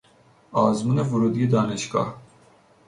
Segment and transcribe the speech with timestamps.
[0.51, 2.15] آزمون ورودی دانشگاه